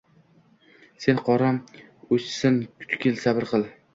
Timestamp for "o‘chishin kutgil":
2.17-3.21